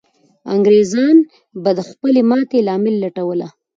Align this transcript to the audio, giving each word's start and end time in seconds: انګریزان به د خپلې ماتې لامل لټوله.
انګریزان 0.53 1.17
به 1.63 1.71
د 1.77 1.79
خپلې 1.89 2.21
ماتې 2.29 2.59
لامل 2.67 2.95
لټوله. 3.03 3.47